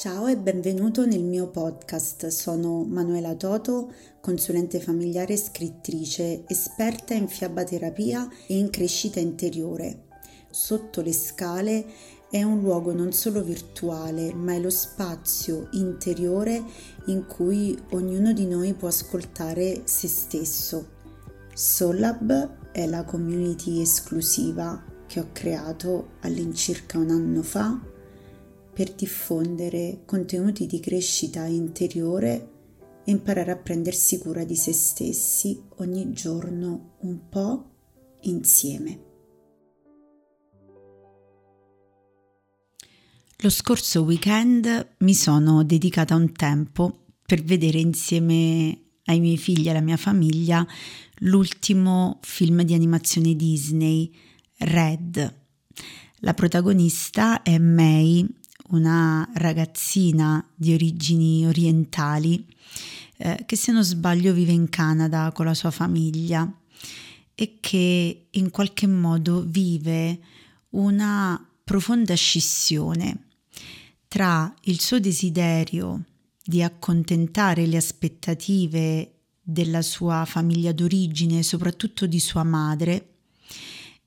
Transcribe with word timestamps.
Ciao 0.00 0.28
e 0.28 0.38
benvenuto 0.38 1.04
nel 1.04 1.22
mio 1.22 1.48
podcast. 1.48 2.28
Sono 2.28 2.84
Manuela 2.84 3.34
Toto, 3.34 3.92
consulente 4.22 4.80
familiare 4.80 5.34
e 5.34 5.36
scrittrice, 5.36 6.44
esperta 6.46 7.12
in 7.12 7.28
fiabaterapia 7.28 8.26
e 8.46 8.56
in 8.56 8.70
crescita 8.70 9.20
interiore. 9.20 10.04
Sotto 10.48 11.02
le 11.02 11.12
scale 11.12 11.84
è 12.30 12.42
un 12.42 12.60
luogo 12.60 12.94
non 12.94 13.12
solo 13.12 13.42
virtuale, 13.42 14.32
ma 14.32 14.54
è 14.54 14.58
lo 14.58 14.70
spazio 14.70 15.68
interiore 15.72 16.64
in 17.08 17.26
cui 17.26 17.78
ognuno 17.90 18.32
di 18.32 18.46
noi 18.46 18.72
può 18.72 18.88
ascoltare 18.88 19.82
se 19.84 20.08
stesso. 20.08 20.88
Solab 21.52 22.72
è 22.72 22.86
la 22.86 23.04
community 23.04 23.82
esclusiva 23.82 24.82
che 25.06 25.20
ho 25.20 25.28
creato 25.32 26.12
all'incirca 26.20 26.96
un 26.96 27.10
anno 27.10 27.42
fa 27.42 27.89
per 28.72 28.92
diffondere 28.92 30.02
contenuti 30.04 30.66
di 30.66 30.80
crescita 30.80 31.44
interiore 31.44 32.50
e 33.04 33.10
imparare 33.10 33.50
a 33.50 33.56
prendersi 33.56 34.18
cura 34.18 34.44
di 34.44 34.56
se 34.56 34.72
stessi 34.72 35.60
ogni 35.76 36.12
giorno 36.12 36.96
un 37.00 37.28
po' 37.28 37.70
insieme. 38.22 39.08
Lo 43.42 43.48
scorso 43.48 44.02
weekend 44.02 44.96
mi 44.98 45.14
sono 45.14 45.64
dedicata 45.64 46.14
un 46.14 46.30
tempo 46.32 47.06
per 47.24 47.42
vedere 47.42 47.78
insieme 47.78 48.82
ai 49.04 49.20
miei 49.20 49.38
figli 49.38 49.66
e 49.66 49.70
alla 49.70 49.80
mia 49.80 49.96
famiglia 49.96 50.66
l'ultimo 51.20 52.18
film 52.22 52.62
di 52.62 52.74
animazione 52.74 53.34
Disney, 53.34 54.12
Red. 54.58 55.38
La 56.16 56.34
protagonista 56.34 57.42
è 57.42 57.56
May, 57.56 58.26
una 58.70 59.28
ragazzina 59.34 60.44
di 60.54 60.72
origini 60.72 61.46
orientali 61.46 62.46
eh, 63.16 63.44
che 63.46 63.56
se 63.56 63.72
non 63.72 63.84
sbaglio 63.84 64.32
vive 64.32 64.52
in 64.52 64.68
Canada 64.68 65.30
con 65.32 65.44
la 65.44 65.54
sua 65.54 65.70
famiglia 65.70 66.50
e 67.34 67.58
che 67.60 68.26
in 68.30 68.50
qualche 68.50 68.86
modo 68.86 69.42
vive 69.46 70.18
una 70.70 71.42
profonda 71.64 72.14
scissione 72.14 73.26
tra 74.08 74.52
il 74.62 74.80
suo 74.80 74.98
desiderio 74.98 76.04
di 76.42 76.62
accontentare 76.62 77.66
le 77.66 77.76
aspettative 77.76 79.14
della 79.40 79.82
sua 79.82 80.24
famiglia 80.24 80.72
d'origine, 80.72 81.42
soprattutto 81.42 82.06
di 82.06 82.18
sua 82.18 82.42
madre, 82.42 83.19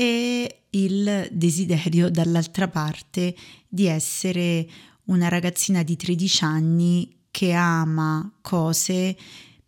e 0.00 0.60
il 0.70 1.28
desiderio 1.32 2.08
dall'altra 2.08 2.68
parte 2.68 3.34
di 3.66 3.86
essere 3.86 4.64
una 5.06 5.26
ragazzina 5.26 5.82
di 5.82 5.96
13 5.96 6.44
anni 6.44 7.16
che 7.32 7.50
ama 7.52 8.32
cose 8.40 9.16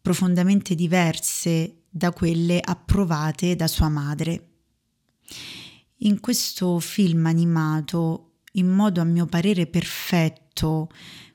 profondamente 0.00 0.76
diverse 0.76 1.78
da 1.90 2.12
quelle 2.12 2.60
approvate 2.62 3.56
da 3.56 3.66
sua 3.66 3.88
madre. 3.88 4.50
In 6.02 6.20
questo 6.20 6.78
film 6.78 7.26
animato, 7.26 8.34
in 8.52 8.68
modo 8.68 9.00
a 9.00 9.04
mio 9.04 9.26
parere 9.26 9.66
perfetto, 9.66 10.90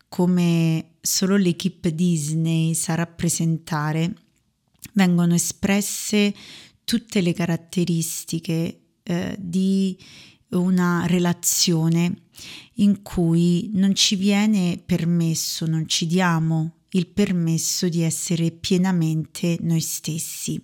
come 0.07 0.91
solo 1.01 1.35
l'equipe 1.35 1.93
Disney 1.93 2.73
sa 2.73 2.95
rappresentare, 2.95 4.13
vengono 4.93 5.33
espresse 5.33 6.33
tutte 6.85 7.19
le 7.19 7.33
caratteristiche 7.33 8.79
eh, 9.07 9.35
di 9.39 9.97
una 10.49 11.05
relazione 11.05 12.23
in 12.75 13.01
cui 13.01 13.69
non 13.73 13.95
ci 13.95 14.15
viene 14.15 14.81
permesso, 14.83 15.65
non 15.65 15.87
ci 15.87 16.07
diamo 16.07 16.73
il 16.89 17.07
permesso 17.07 17.87
di 17.87 18.01
essere 18.01 18.51
pienamente 18.51 19.57
noi 19.61 19.81
stessi. 19.81 20.61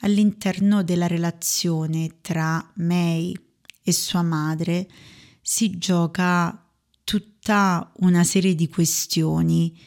All'interno 0.00 0.82
della 0.82 1.06
relazione 1.06 2.16
tra 2.20 2.72
May 2.76 3.34
e 3.82 3.92
sua 3.92 4.22
madre 4.22 4.88
si 5.40 5.78
gioca 5.78 6.58
tutta 7.04 7.92
una 7.98 8.24
serie 8.24 8.54
di 8.54 8.68
questioni 8.68 9.78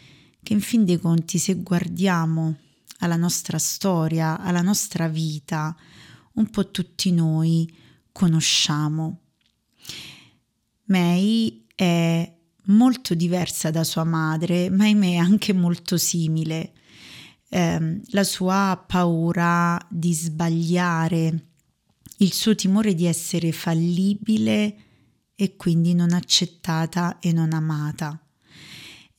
che 0.42 0.54
in 0.54 0.62
fin 0.62 0.86
dei 0.86 1.00
conti 1.00 1.40
se 1.40 1.56
guardiamo 1.56 2.56
alla 3.00 3.16
nostra 3.16 3.58
storia, 3.58 4.40
alla 4.40 4.62
nostra 4.62 5.08
vita, 5.08 5.76
un 6.38 6.50
po' 6.50 6.72
tutti 6.72 7.12
noi 7.12 7.72
conosciamo. 8.12 9.22
May 10.86 11.66
è 11.76 12.36
molto 12.66 13.14
diversa 13.14 13.70
da 13.72 13.84
sua 13.84 14.04
madre, 14.04 14.70
ma 14.70 14.86
ahimè 14.86 15.16
anche 15.16 15.54
molto 15.54 15.98
simile. 15.98 16.74
Eh, 17.50 18.02
la 18.08 18.24
sua 18.24 18.84
paura 18.88 19.78
di 19.90 20.14
sbagliare, 20.14 21.46
il 22.18 22.34
suo 22.34 22.56
timore 22.56 22.94
di 22.94 23.06
essere 23.06 23.52
fallibile 23.52 24.84
e 25.36 25.56
quindi 25.56 25.94
non 25.94 26.14
accettata 26.14 27.20
e 27.20 27.32
non 27.32 27.54
amata, 27.54 28.20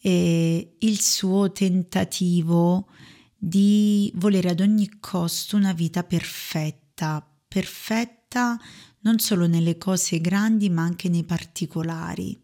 e 0.01 0.77
il 0.79 1.01
suo 1.01 1.53
tentativo 1.53 2.89
di 3.37 4.13
volere 4.17 4.51
ad 4.51 4.61
ogni 4.61 4.99
costo 4.99 5.57
una 5.57 5.73
vita 5.73 6.03
perfetta 6.03 6.88
perfetta, 6.99 7.25
perfetta 7.47 8.59
non 9.01 9.21
solo 9.21 9.47
nelle 9.47 9.79
cose 9.79 10.21
grandi 10.21 10.69
ma 10.69 10.83
anche 10.83 11.09
nei 11.09 11.25
particolari. 11.25 12.39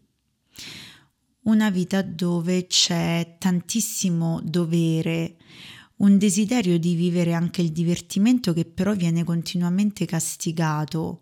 Una 1.41 1.69
vita 1.69 2.01
dove 2.01 2.65
c'è 2.65 3.35
tantissimo 3.37 4.41
dovere, 4.41 5.35
un 5.97 6.17
desiderio 6.17 6.79
di 6.79 6.95
vivere 6.95 7.33
anche 7.33 7.61
il 7.61 7.71
divertimento 7.71 8.53
che 8.53 8.65
però 8.65 8.93
viene 8.95 9.23
continuamente 9.23 10.05
castigato 10.05 11.19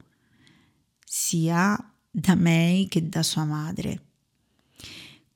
sia 1.04 1.78
da 2.10 2.36
me 2.36 2.86
che 2.88 3.10
da 3.10 3.24
sua 3.24 3.44
madre. 3.44 4.06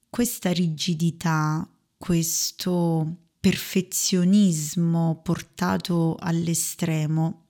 Questa 0.10 0.52
rigidità, 0.52 1.68
questo 1.98 3.26
perfezionismo 3.40 5.20
portato 5.22 6.16
all'estremo 6.18 7.47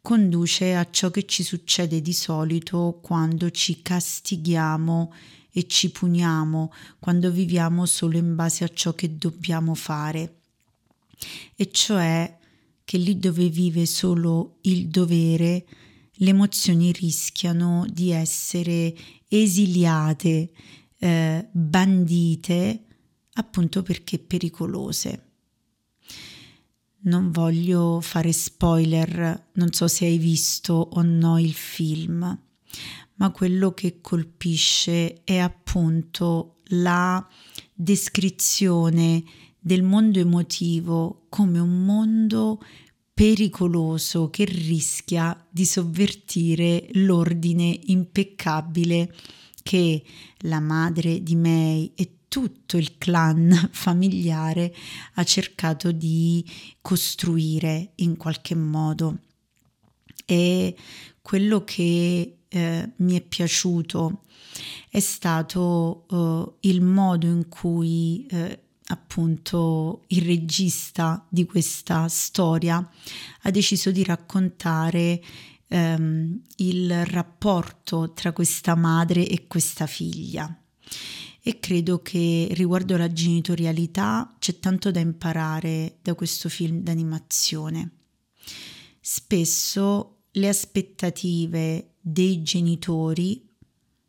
conduce 0.00 0.74
a 0.74 0.90
ciò 0.90 1.10
che 1.10 1.24
ci 1.26 1.42
succede 1.42 2.02
di 2.02 2.12
solito 2.12 2.98
quando 3.00 3.50
ci 3.50 3.82
castighiamo 3.82 5.12
e 5.52 5.66
ci 5.66 5.90
puniamo, 5.90 6.72
quando 6.98 7.30
viviamo 7.30 7.86
solo 7.86 8.16
in 8.16 8.34
base 8.34 8.64
a 8.64 8.70
ciò 8.72 8.94
che 8.94 9.16
dobbiamo 9.16 9.74
fare. 9.74 10.40
E 11.54 11.70
cioè 11.70 12.38
che 12.84 12.98
lì 12.98 13.18
dove 13.18 13.48
vive 13.48 13.86
solo 13.86 14.58
il 14.62 14.88
dovere, 14.88 15.64
le 16.14 16.30
emozioni 16.30 16.90
rischiano 16.92 17.86
di 17.88 18.10
essere 18.10 18.94
esiliate, 19.28 20.50
eh, 20.98 21.48
bandite, 21.50 22.84
appunto 23.34 23.82
perché 23.82 24.18
pericolose. 24.18 25.31
Non 27.04 27.32
voglio 27.32 28.00
fare 28.00 28.32
spoiler, 28.32 29.48
non 29.54 29.72
so 29.72 29.88
se 29.88 30.04
hai 30.04 30.18
visto 30.18 30.74
o 30.74 31.02
no 31.02 31.38
il 31.38 31.52
film, 31.52 32.38
ma 33.14 33.30
quello 33.30 33.72
che 33.72 34.00
colpisce 34.00 35.24
è 35.24 35.38
appunto 35.38 36.58
la 36.66 37.26
descrizione 37.74 39.24
del 39.58 39.82
mondo 39.82 40.20
emotivo 40.20 41.26
come 41.28 41.58
un 41.58 41.84
mondo 41.84 42.60
pericoloso 43.12 44.30
che 44.30 44.44
rischia 44.44 45.36
di 45.50 45.64
sovvertire 45.64 46.88
l'ordine 46.92 47.78
impeccabile 47.86 49.12
che 49.62 50.02
la 50.38 50.60
madre 50.60 51.22
di 51.22 51.36
May 51.36 51.92
e 51.94 52.16
tutto 52.32 52.78
il 52.78 52.96
clan 52.96 53.68
familiare 53.72 54.74
ha 55.16 55.22
cercato 55.22 55.92
di 55.92 56.42
costruire 56.80 57.92
in 57.96 58.16
qualche 58.16 58.54
modo. 58.54 59.18
E 60.24 60.74
quello 61.20 61.62
che 61.62 62.38
eh, 62.48 62.92
mi 62.96 63.18
è 63.18 63.20
piaciuto 63.20 64.22
è 64.88 64.98
stato 65.00 66.06
eh, 66.08 66.68
il 66.70 66.80
modo 66.80 67.26
in 67.26 67.48
cui 67.50 68.26
eh, 68.30 68.62
appunto 68.86 70.04
il 70.06 70.22
regista 70.22 71.26
di 71.28 71.44
questa 71.44 72.08
storia 72.08 72.90
ha 73.42 73.50
deciso 73.50 73.90
di 73.90 74.04
raccontare 74.04 75.22
ehm, 75.68 76.40
il 76.56 77.04
rapporto 77.04 78.14
tra 78.14 78.32
questa 78.32 78.74
madre 78.74 79.28
e 79.28 79.46
questa 79.46 79.86
figlia 79.86 80.56
e 81.44 81.58
credo 81.58 82.00
che 82.00 82.48
riguardo 82.52 82.96
la 82.96 83.12
genitorialità 83.12 84.36
c'è 84.38 84.60
tanto 84.60 84.92
da 84.92 85.00
imparare 85.00 85.98
da 86.00 86.14
questo 86.14 86.48
film 86.48 86.82
d'animazione. 86.82 87.90
Spesso 89.00 90.26
le 90.30 90.48
aspettative 90.48 91.96
dei 92.00 92.42
genitori 92.42 93.50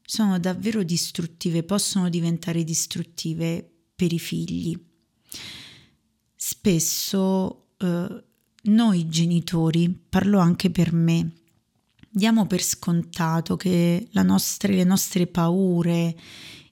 sono 0.06 0.38
davvero 0.38 0.83
distruttive, 0.83 1.63
possono 1.63 2.07
diventare 2.07 2.63
distruttive 2.63 3.68
per 3.95 4.13
i 4.13 4.19
figli. 4.19 4.80
Spesso 6.35 7.69
eh, 7.77 8.24
noi 8.63 9.09
genitori, 9.09 9.89
parlo 9.89 10.38
anche 10.38 10.69
per 10.69 10.94
me, 10.94 11.33
diamo 12.09 12.45
per 12.45 12.62
scontato 12.62 13.56
che 13.56 14.07
nostra, 14.12 14.71
le 14.71 14.83
nostre 14.83 15.25
paure, 15.25 16.15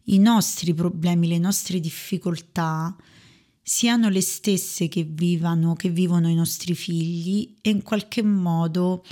i 0.06 0.20
nostri 0.20 0.74
problemi, 0.74 1.28
le 1.28 1.38
nostre 1.38 1.80
difficoltà 1.80 2.96
siano 3.62 4.10
le 4.10 4.22
stesse 4.22 4.88
che 4.88 5.04
vivano, 5.04 5.76
che 5.76 5.90
vivono 5.90 6.28
i 6.28 6.36
nostri 6.36 6.76
figli 6.76 7.58
e 7.62 7.70
in 7.70 7.84
qualche 7.84 8.24
modo 8.24 9.04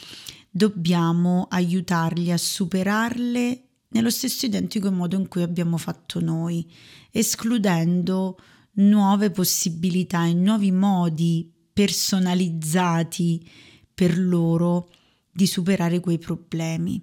dobbiamo 0.49 1.47
aiutarli 1.49 2.31
a 2.31 2.37
superarle 2.37 3.63
nello 3.89 4.09
stesso 4.09 4.45
identico 4.45 4.91
modo 4.91 5.15
in 5.15 5.27
cui 5.27 5.41
abbiamo 5.41 5.77
fatto 5.77 6.19
noi, 6.19 6.69
escludendo 7.11 8.37
nuove 8.73 9.31
possibilità 9.31 10.25
e 10.25 10.33
nuovi 10.33 10.71
modi 10.71 11.51
personalizzati 11.71 13.47
per 13.93 14.17
loro 14.19 14.89
di 15.31 15.47
superare 15.47 15.99
quei 15.99 16.17
problemi. 16.17 17.01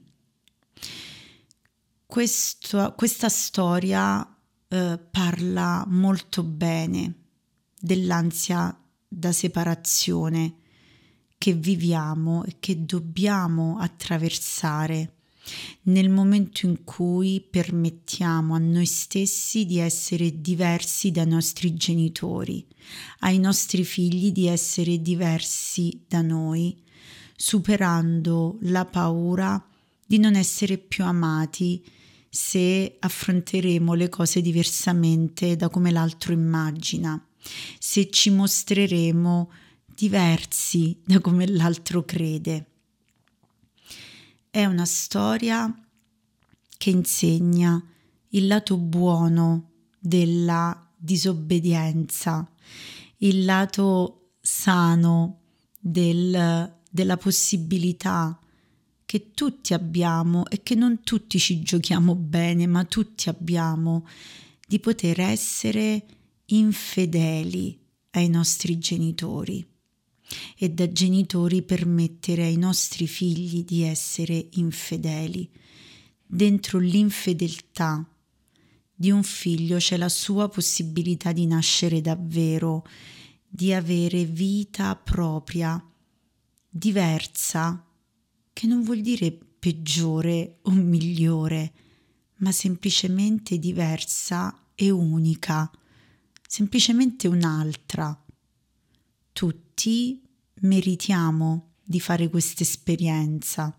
Questo, 2.16 2.94
questa 2.96 3.28
storia 3.28 4.26
eh, 4.68 4.98
parla 5.10 5.84
molto 5.86 6.42
bene 6.42 7.12
dell'ansia 7.78 8.74
da 9.06 9.32
separazione 9.32 10.54
che 11.36 11.52
viviamo 11.52 12.42
e 12.44 12.56
che 12.58 12.86
dobbiamo 12.86 13.76
attraversare 13.78 15.16
nel 15.82 16.08
momento 16.08 16.64
in 16.64 16.84
cui 16.84 17.42
permettiamo 17.42 18.54
a 18.54 18.58
noi 18.60 18.86
stessi 18.86 19.66
di 19.66 19.76
essere 19.76 20.40
diversi 20.40 21.10
dai 21.10 21.26
nostri 21.26 21.74
genitori, 21.74 22.66
ai 23.18 23.38
nostri 23.38 23.84
figli 23.84 24.32
di 24.32 24.46
essere 24.46 25.02
diversi 25.02 26.02
da 26.08 26.22
noi, 26.22 26.82
superando 27.36 28.56
la 28.62 28.86
paura 28.86 29.62
di 30.06 30.18
non 30.18 30.34
essere 30.34 30.78
più 30.78 31.04
amati 31.04 31.92
se 32.36 32.98
affronteremo 33.00 33.94
le 33.94 34.10
cose 34.10 34.42
diversamente 34.42 35.56
da 35.56 35.70
come 35.70 35.90
l'altro 35.90 36.34
immagina, 36.34 37.18
se 37.78 38.10
ci 38.10 38.28
mostreremo 38.28 39.50
diversi 39.86 41.00
da 41.02 41.18
come 41.20 41.46
l'altro 41.46 42.04
crede. 42.04 42.66
È 44.50 44.66
una 44.66 44.84
storia 44.84 45.74
che 46.76 46.90
insegna 46.90 47.82
il 48.28 48.46
lato 48.46 48.76
buono 48.76 49.70
della 49.98 50.92
disobbedienza, 50.94 52.46
il 53.18 53.46
lato 53.46 54.32
sano 54.42 55.40
del, 55.80 56.70
della 56.90 57.16
possibilità 57.16 58.38
che 59.06 59.30
tutti 59.30 59.72
abbiamo 59.72 60.46
e 60.48 60.62
che 60.62 60.74
non 60.74 61.00
tutti 61.02 61.38
ci 61.38 61.62
giochiamo 61.62 62.16
bene, 62.16 62.66
ma 62.66 62.84
tutti 62.84 63.28
abbiamo 63.28 64.06
di 64.66 64.80
poter 64.80 65.20
essere 65.20 66.04
infedeli 66.46 67.78
ai 68.10 68.28
nostri 68.28 68.78
genitori 68.78 69.64
e 70.58 70.70
da 70.70 70.90
genitori 70.90 71.62
permettere 71.62 72.44
ai 72.44 72.56
nostri 72.56 73.06
figli 73.06 73.64
di 73.64 73.82
essere 73.82 74.48
infedeli. 74.54 75.48
Dentro 76.26 76.80
l'infedeltà 76.80 78.04
di 78.92 79.12
un 79.12 79.22
figlio 79.22 79.76
c'è 79.76 79.96
la 79.96 80.08
sua 80.08 80.48
possibilità 80.48 81.30
di 81.30 81.46
nascere 81.46 82.00
davvero, 82.00 82.84
di 83.46 83.72
avere 83.72 84.24
vita 84.24 84.96
propria, 84.96 85.80
diversa, 86.68 87.86
che 88.56 88.66
non 88.66 88.80
vuol 88.80 89.02
dire 89.02 89.38
peggiore 89.58 90.60
o 90.62 90.70
migliore, 90.70 91.72
ma 92.36 92.50
semplicemente 92.52 93.58
diversa 93.58 94.68
e 94.74 94.88
unica, 94.88 95.70
semplicemente 96.48 97.28
un'altra. 97.28 98.18
Tutti 99.30 100.22
meritiamo 100.60 101.72
di 101.84 102.00
fare 102.00 102.30
questa 102.30 102.62
esperienza 102.62 103.78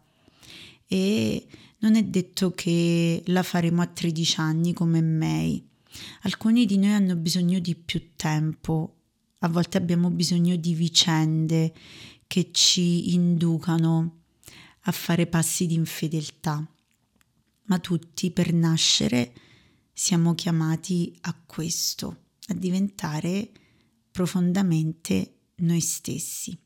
e 0.86 1.48
non 1.80 1.96
è 1.96 2.04
detto 2.04 2.52
che 2.52 3.24
la 3.26 3.42
faremo 3.42 3.82
a 3.82 3.88
13 3.88 4.40
anni 4.40 4.74
come 4.74 5.02
May. 5.02 5.68
Alcuni 6.22 6.68
di 6.68 6.78
noi 6.78 6.92
hanno 6.92 7.16
bisogno 7.16 7.58
di 7.58 7.74
più 7.74 8.12
tempo, 8.16 8.98
a 9.40 9.50
volte 9.50 9.80
abbiamo 9.80 10.12
bisogno 10.12 10.56
di 10.56 10.76
vicende 10.76 11.74
che 12.28 12.52
ci 12.52 13.16
inducano 13.16 14.18
a 14.88 14.92
fare 14.92 15.28
passi 15.28 15.66
di 15.68 15.74
infedeltà, 15.74 16.66
ma 17.64 17.80
tutti 17.80 18.32
per 18.32 18.54
nascere 18.54 19.34
siamo 19.92 20.34
chiamati 20.34 21.18
a 21.22 21.36
questo, 21.46 22.28
a 22.48 22.54
diventare 22.54 23.52
profondamente 24.12 25.50
noi 25.56 25.82
stessi. 25.82 26.58